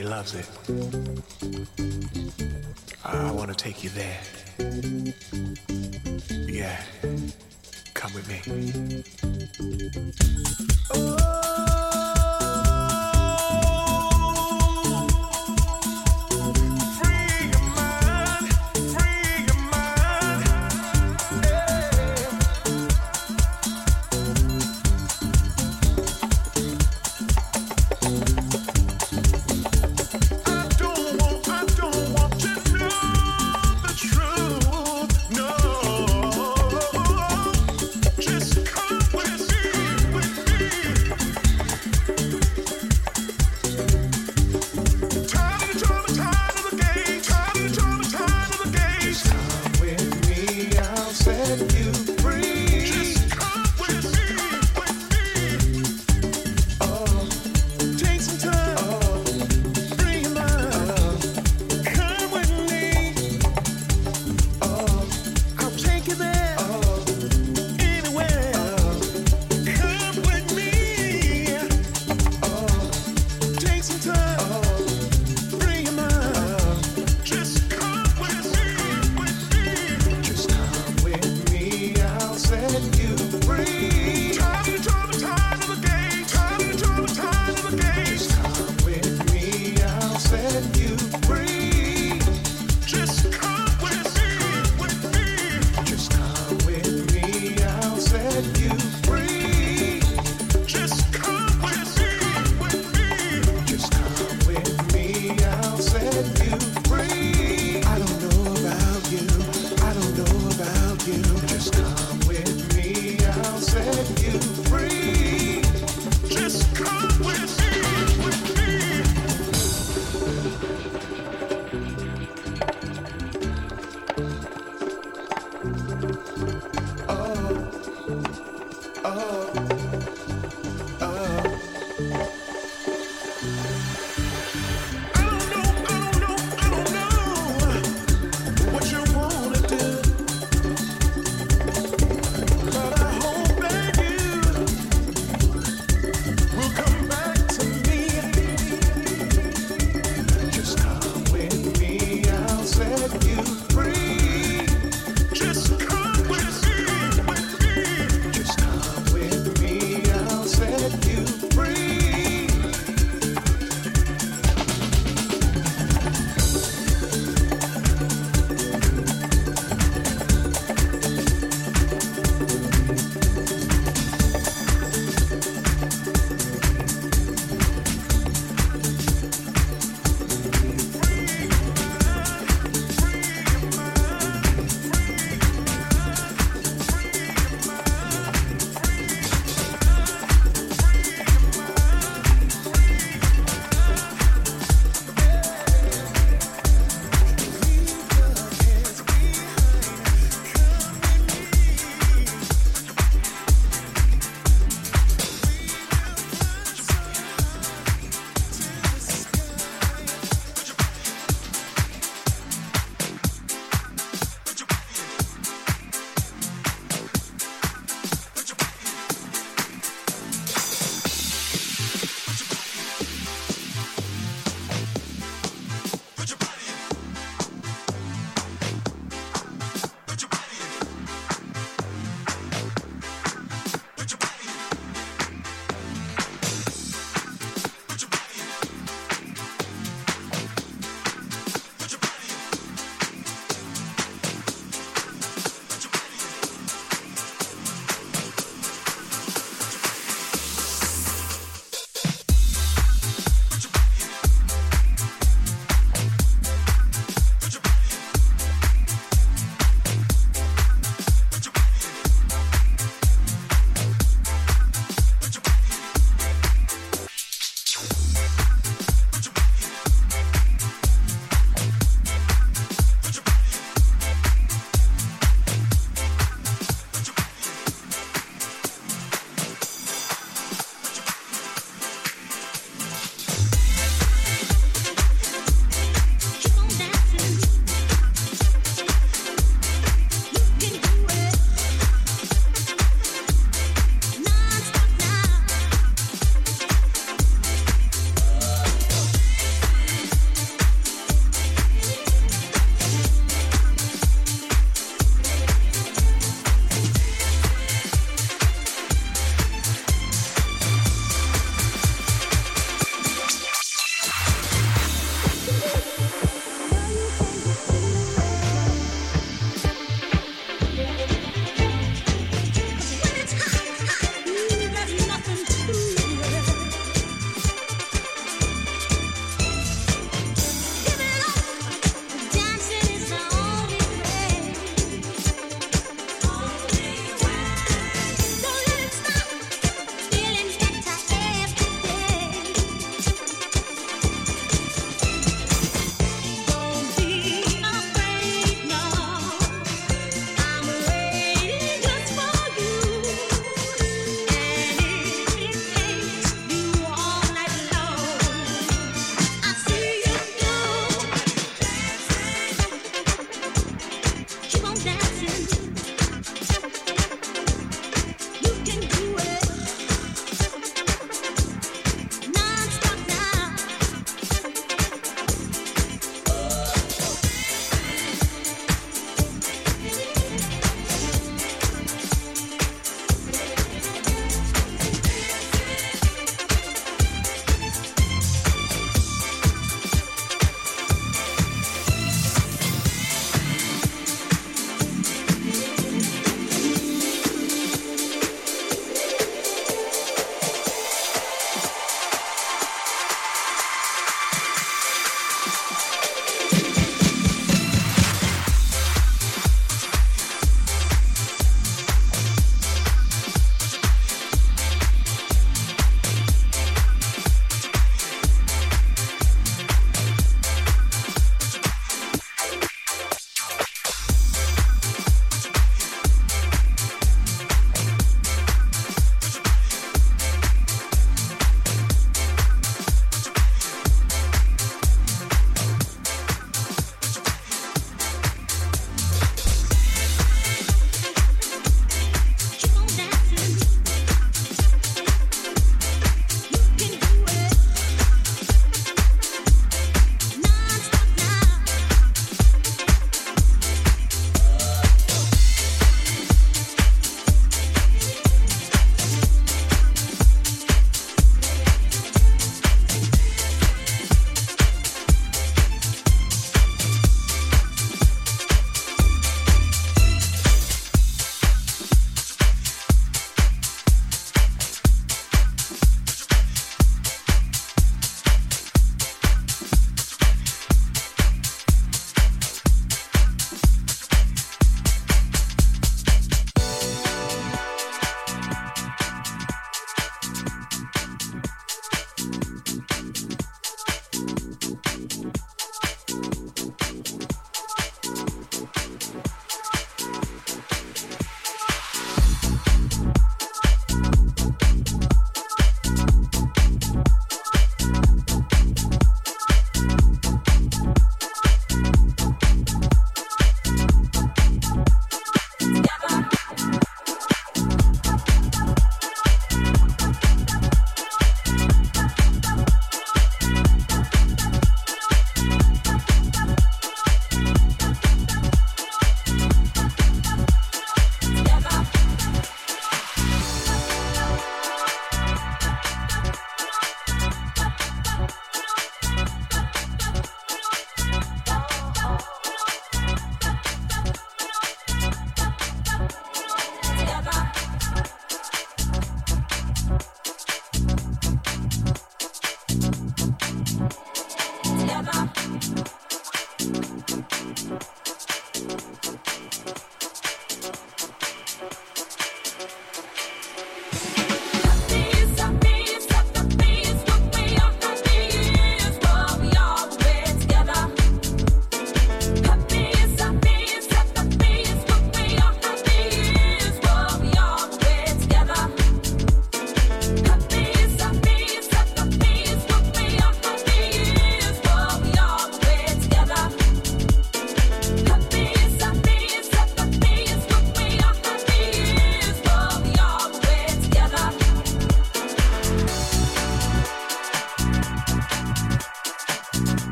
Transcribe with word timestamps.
everybody 0.00 0.04
loves 0.04 0.34
it. 0.34 0.48
I 3.04 3.30
want 3.32 3.48
to 3.50 3.56
take 3.56 3.82
you 3.84 3.90
there. 3.90 4.39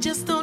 just 0.00 0.26
the 0.26 0.37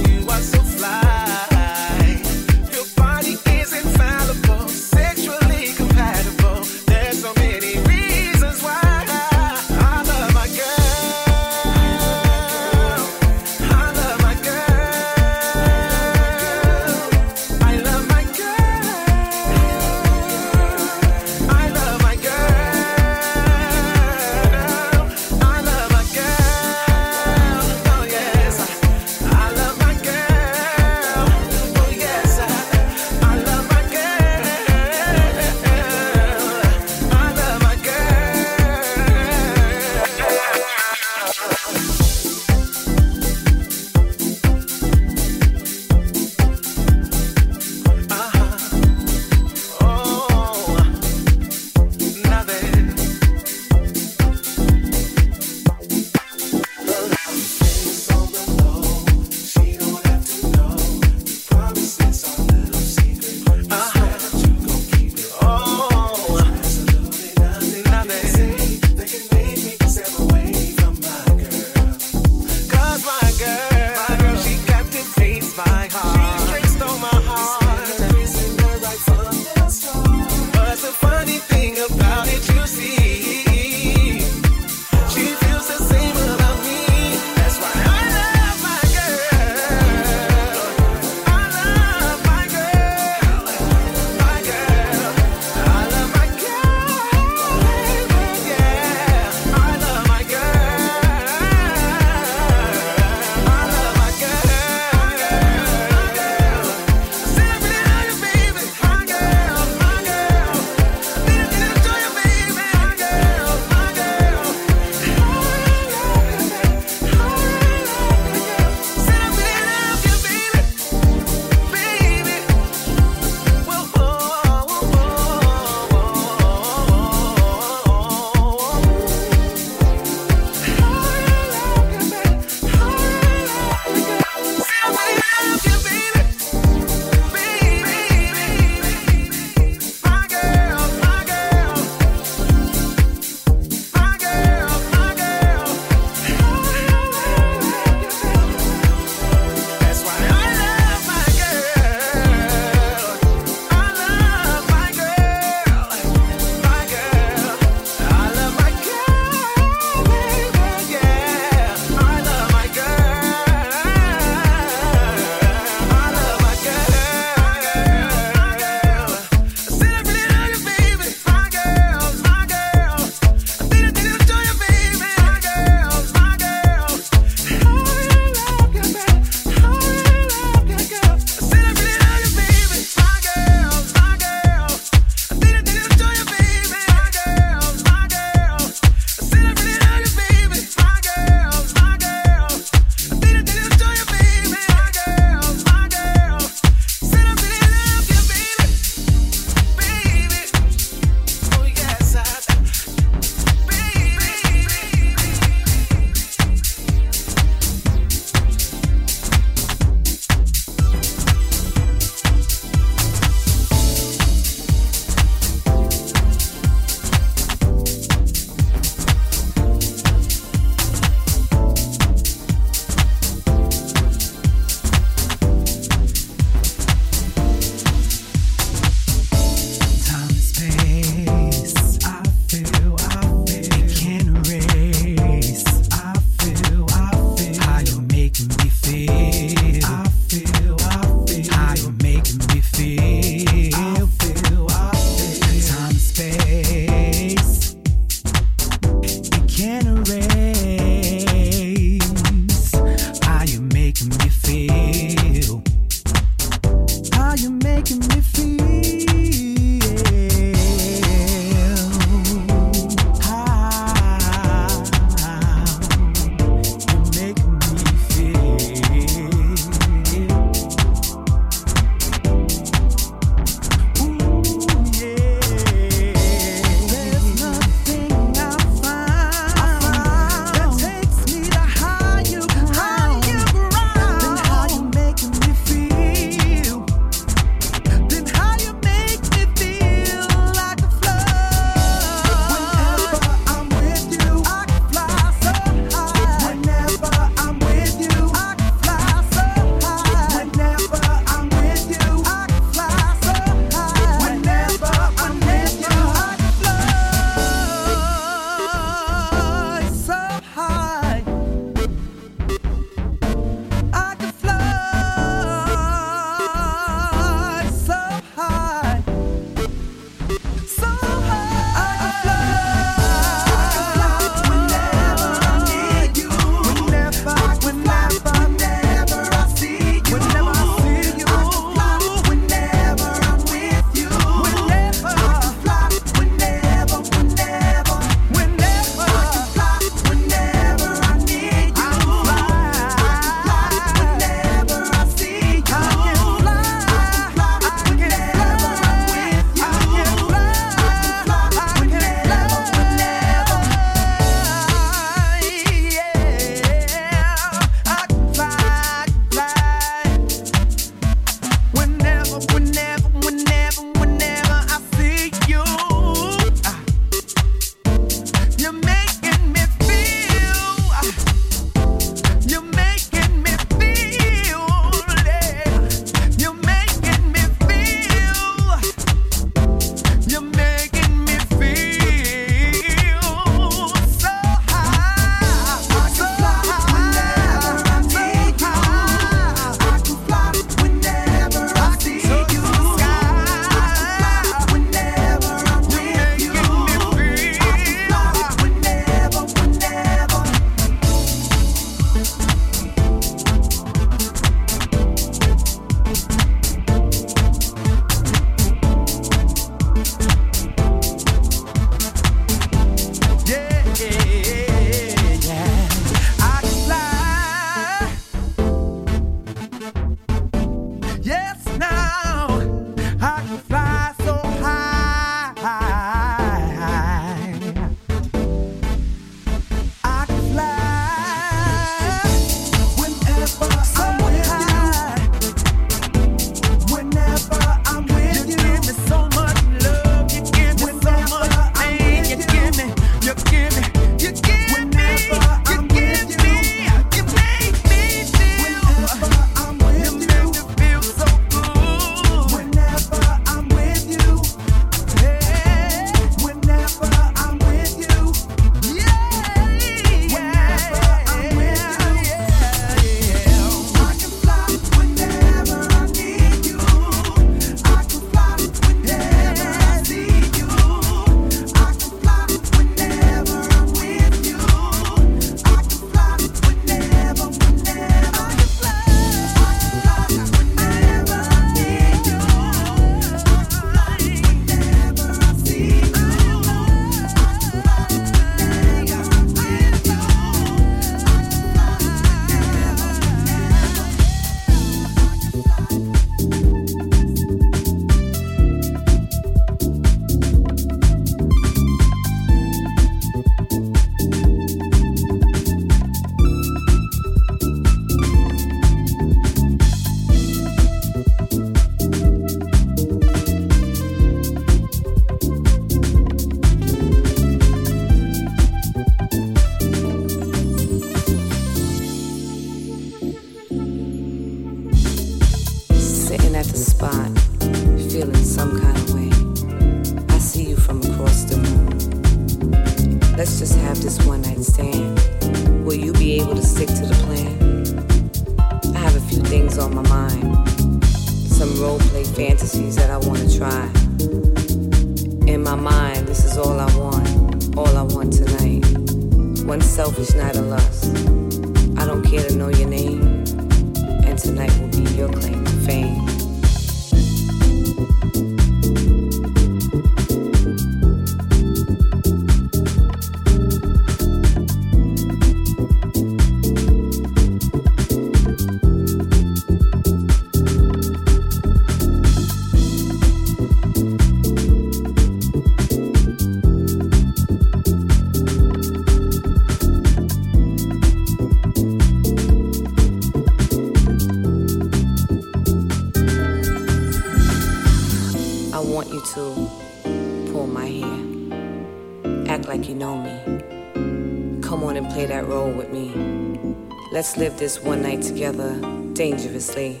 Let's 597.18 597.36
live 597.36 597.58
this 597.58 597.80
one 597.82 598.02
night 598.02 598.22
together 598.22 598.78
dangerously. 599.12 600.00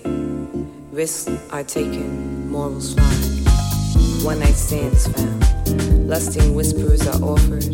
Risks 0.92 1.28
are 1.50 1.64
taken, 1.64 2.48
morals 2.48 2.94
fly. 2.94 3.12
One 4.22 4.38
night 4.38 4.54
stands 4.54 5.08
found. 5.08 6.08
Lusting 6.08 6.54
whispers 6.54 7.08
are 7.08 7.20
offered, 7.20 7.64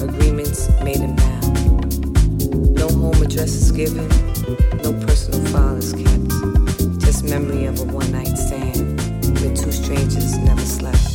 agreements 0.00 0.70
made 0.82 1.00
and 1.00 1.14
bound. 1.18 2.74
No 2.74 2.88
home 2.88 3.22
address 3.22 3.52
is 3.52 3.70
given, 3.72 4.08
no 4.82 4.94
personal 5.04 5.44
file 5.52 5.76
is 5.76 5.92
kept. 5.92 7.00
Just 7.04 7.24
memory 7.24 7.66
of 7.66 7.78
a 7.80 7.84
one 7.84 8.10
night 8.10 8.38
stand 8.38 8.98
where 9.38 9.54
two 9.54 9.70
strangers 9.70 10.38
never 10.38 10.62
slept. 10.62 11.13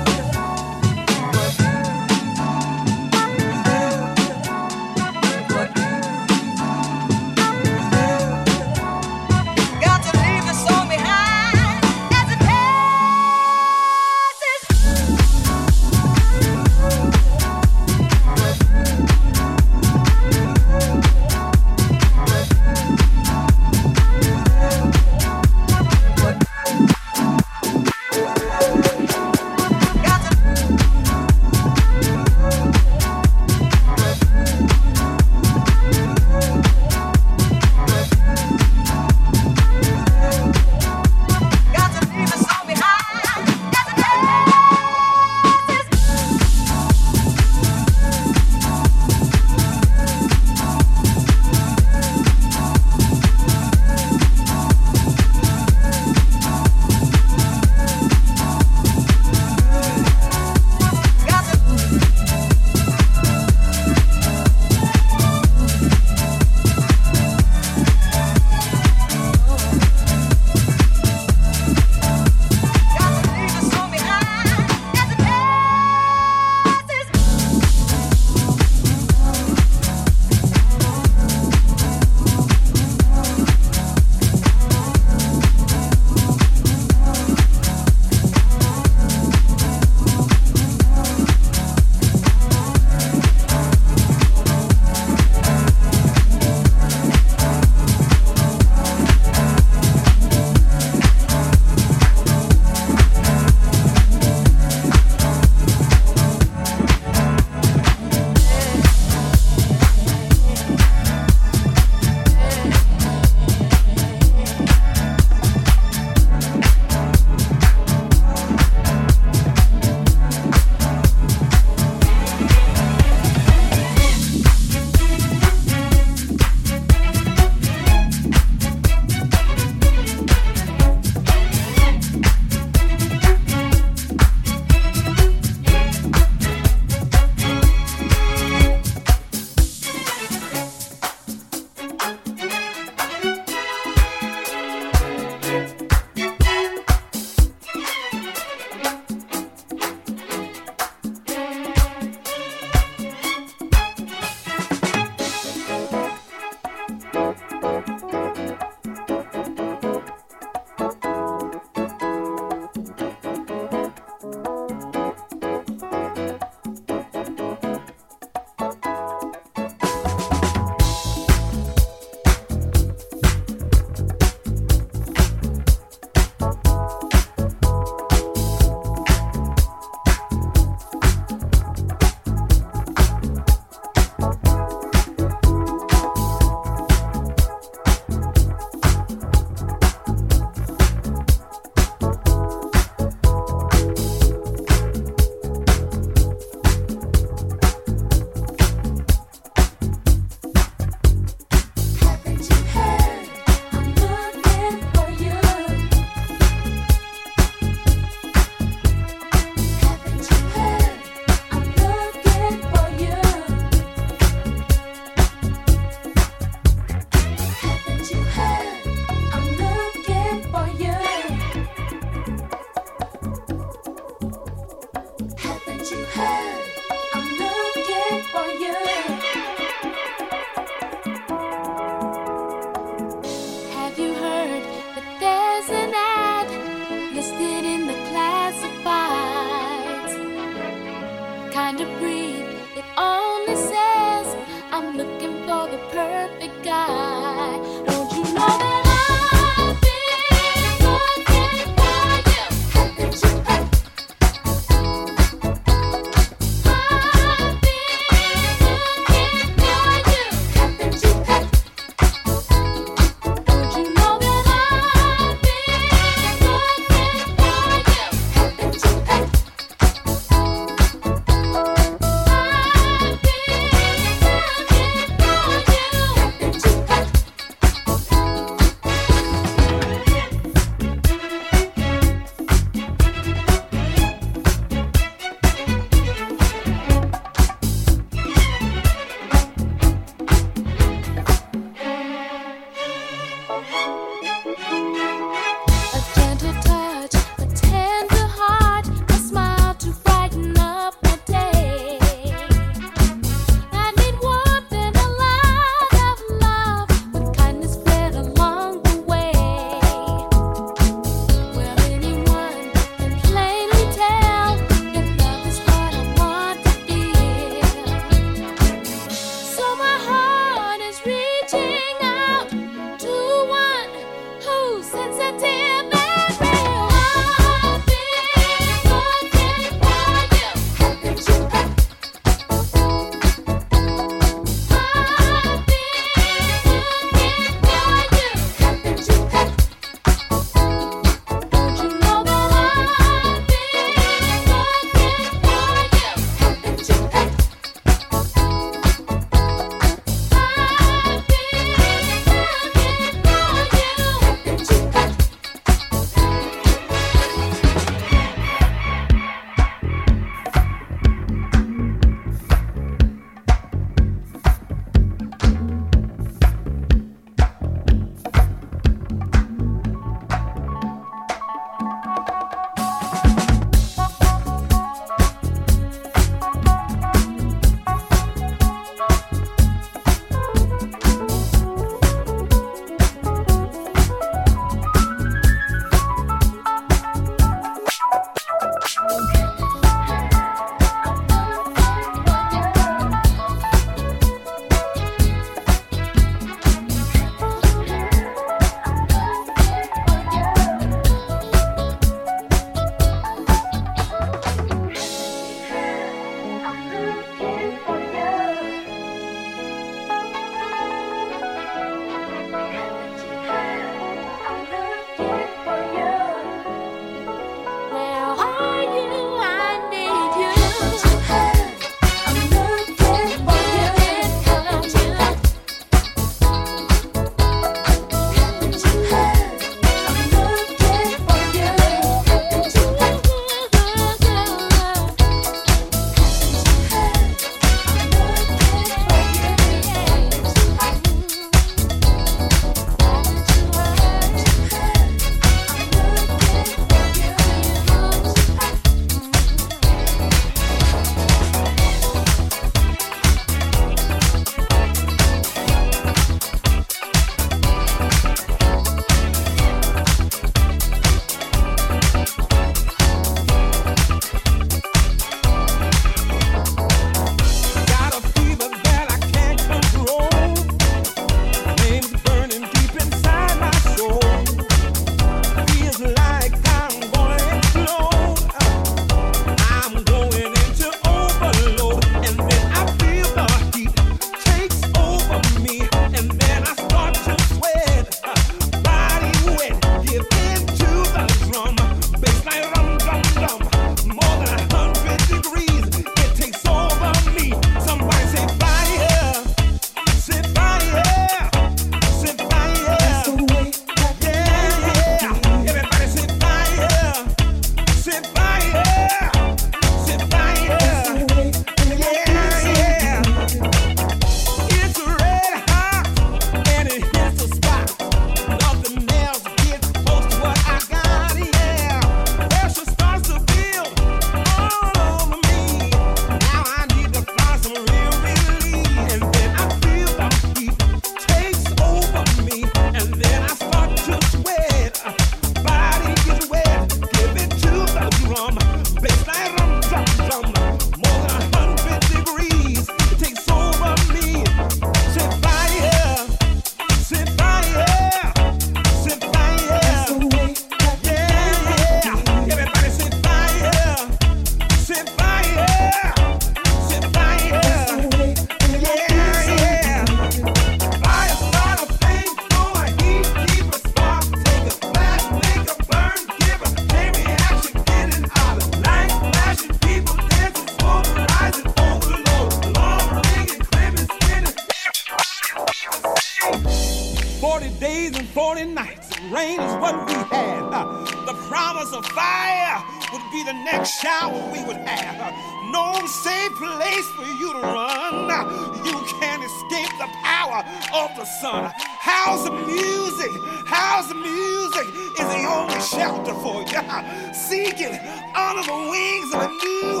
seeking 597.52 597.98
under 598.34 598.62
the 598.62 598.78
wings 598.90 599.34
of 599.34 599.42
a 599.42 599.48
new 599.48 600.00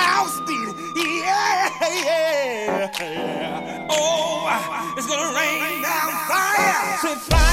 house 0.00 0.40
beat, 0.46 0.72
Yeah, 0.96 1.68
yeah, 1.92 2.90
yeah. 3.02 3.86
Oh, 3.90 4.94
it's 4.96 5.06
gonna 5.06 5.36
rain 5.36 5.82
down 5.82 6.10
fire. 6.26 6.98
So 7.02 7.14
fire. 7.16 7.45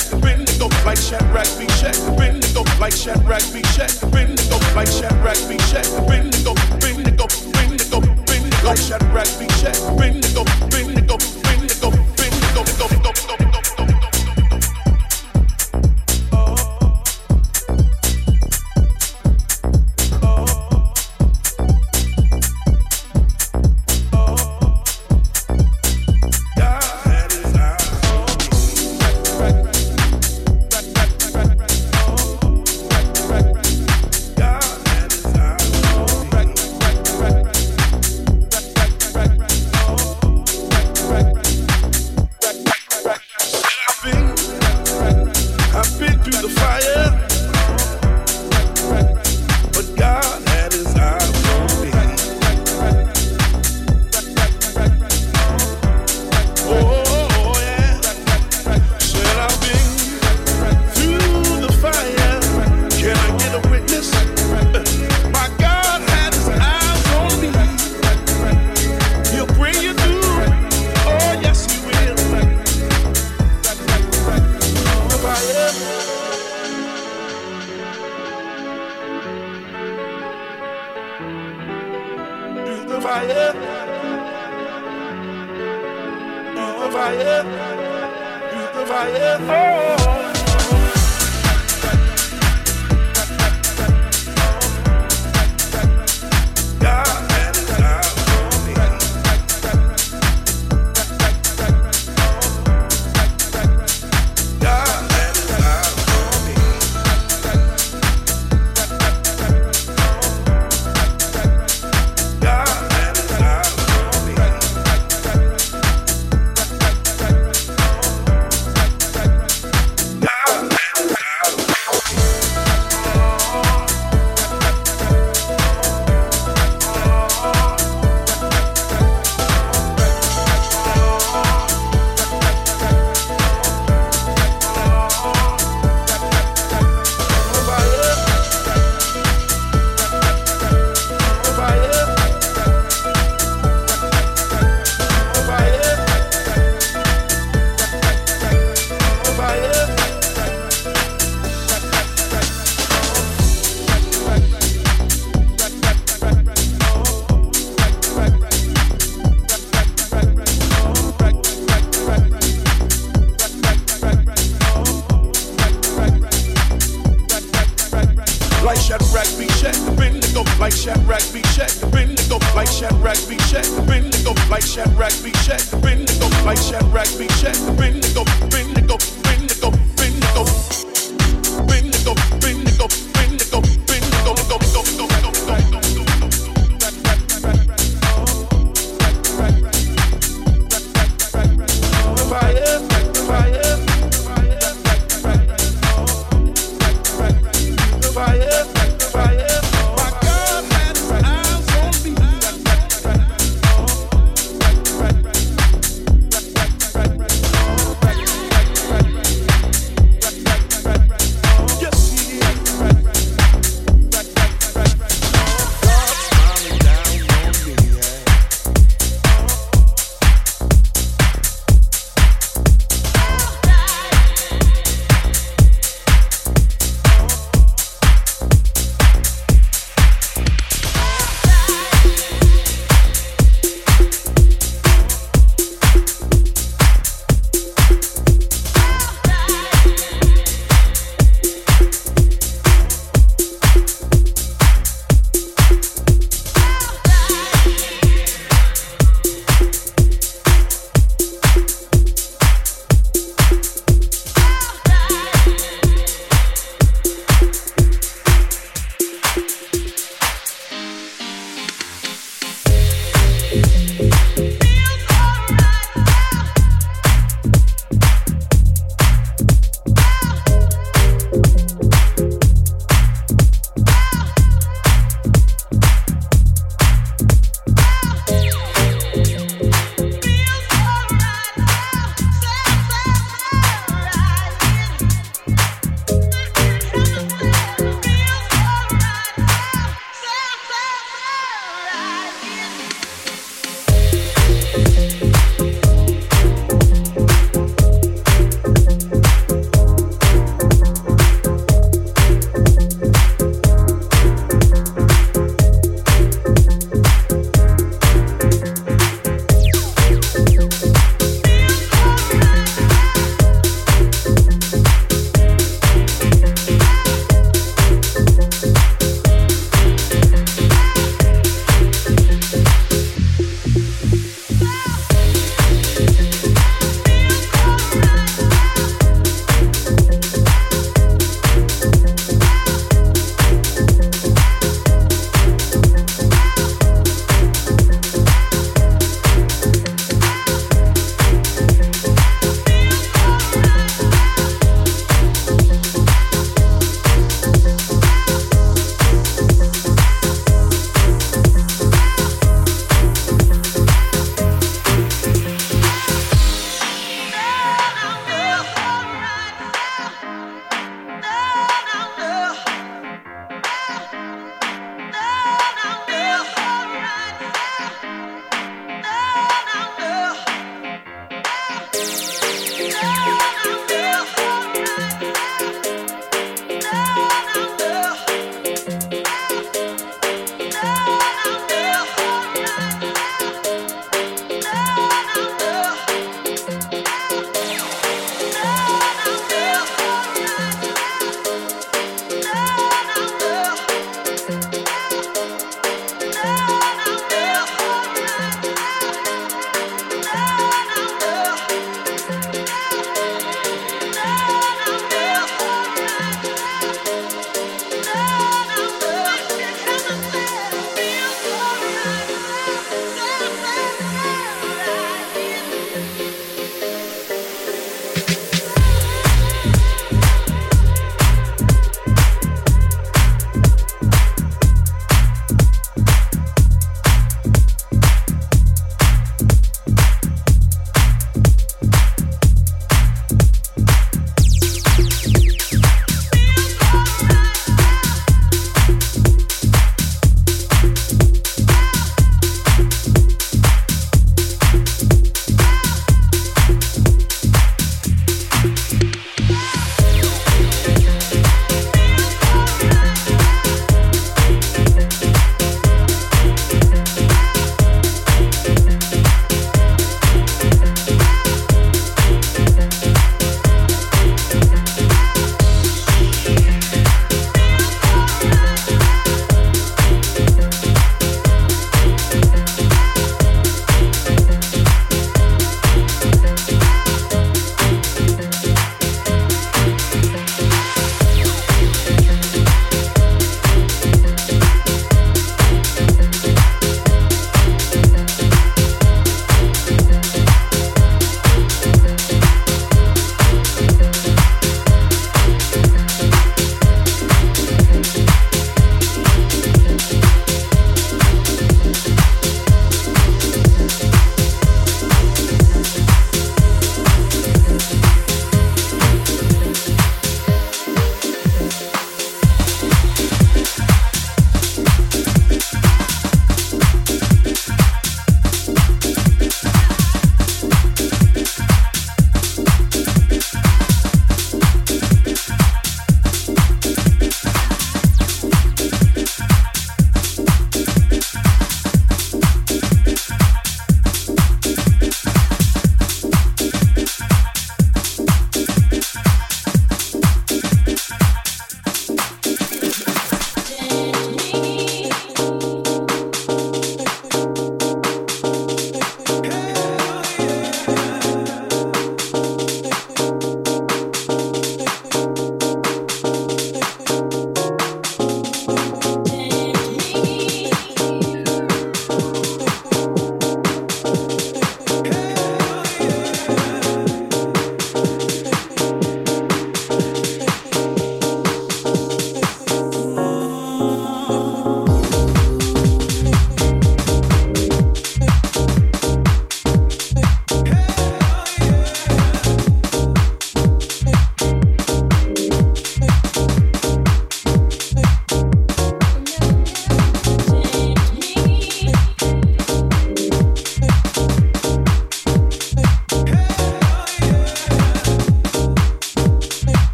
check, 0.00 0.20
bend 0.20 0.56
go 0.58 0.68
like 0.84 0.98
Shadrach, 0.98 1.46
be 1.58 1.66
check, 1.78 1.94
bend 2.16 2.46
go 2.54 2.64
like 2.78 2.92
Shadrach, 2.92 3.42
be 3.52 3.62
check, 3.74 3.90
bend 4.12 4.38
go 4.48 4.58
like 4.74 4.88
Shadrach, 4.88 5.38
be 5.48 5.56
check, 5.70 5.84